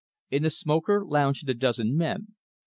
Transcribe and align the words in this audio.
In 0.31 0.41
the 0.41 0.49
smoker 0.49 1.05
lounged 1.05 1.47
a 1.47 1.53
dozen 1.53 1.95
men. 1.95 2.33